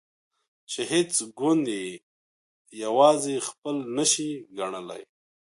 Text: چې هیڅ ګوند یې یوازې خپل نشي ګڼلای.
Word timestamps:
چې 0.71 0.81
هیڅ 0.91 1.11
ګوند 1.39 1.65
یې 1.79 1.83
یوازې 2.83 3.35
خپل 3.47 3.75
نشي 3.95 4.31
ګڼلای. 4.57 5.03